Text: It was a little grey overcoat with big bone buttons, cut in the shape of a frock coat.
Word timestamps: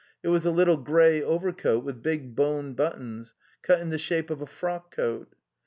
It 0.23 0.29
was 0.29 0.47
a 0.47 0.51
little 0.51 0.77
grey 0.77 1.21
overcoat 1.21 1.83
with 1.83 2.01
big 2.01 2.35
bone 2.35 2.73
buttons, 2.73 3.35
cut 3.61 3.79
in 3.81 3.89
the 3.89 3.99
shape 3.99 4.31
of 4.31 4.41
a 4.41 4.47
frock 4.47 4.89
coat. 4.95 5.35